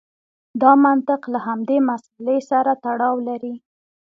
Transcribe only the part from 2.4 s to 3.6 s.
سره تړاو لري.